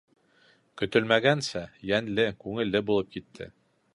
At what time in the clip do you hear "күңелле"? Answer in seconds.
2.45-2.83